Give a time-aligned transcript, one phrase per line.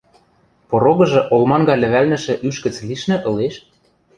[0.69, 3.55] –Порогыжы олманга лӹвӓлнӹшӹ ӱш гӹц лишнӹ ылеш?